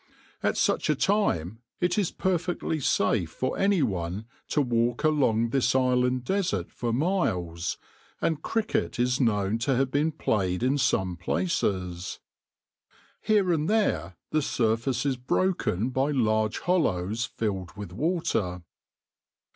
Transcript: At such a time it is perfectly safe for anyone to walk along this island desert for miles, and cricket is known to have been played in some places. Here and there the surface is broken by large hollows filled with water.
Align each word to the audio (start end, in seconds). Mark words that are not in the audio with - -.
At 0.41 0.57
such 0.57 0.89
a 0.89 0.95
time 0.95 1.59
it 1.79 1.95
is 1.95 2.09
perfectly 2.09 2.79
safe 2.79 3.29
for 3.29 3.55
anyone 3.55 4.25
to 4.47 4.59
walk 4.59 5.03
along 5.03 5.49
this 5.51 5.75
island 5.75 6.23
desert 6.23 6.71
for 6.71 6.91
miles, 6.91 7.77
and 8.19 8.41
cricket 8.41 8.97
is 8.97 9.21
known 9.21 9.59
to 9.59 9.75
have 9.75 9.91
been 9.91 10.11
played 10.11 10.63
in 10.63 10.79
some 10.79 11.17
places. 11.17 12.19
Here 13.21 13.53
and 13.53 13.69
there 13.69 14.15
the 14.31 14.41
surface 14.41 15.05
is 15.05 15.17
broken 15.17 15.91
by 15.91 16.09
large 16.09 16.57
hollows 16.61 17.25
filled 17.25 17.77
with 17.77 17.91
water. 17.93 18.63